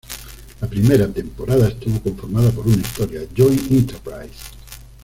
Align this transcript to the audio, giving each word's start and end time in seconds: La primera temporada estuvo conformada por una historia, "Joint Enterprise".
La 0.61 0.67
primera 0.67 1.07
temporada 1.07 1.67
estuvo 1.67 1.99
conformada 2.01 2.49
por 2.49 2.65
una 2.65 2.77
historia, 2.81 3.21
"Joint 3.37 3.69
Enterprise". 3.69 4.33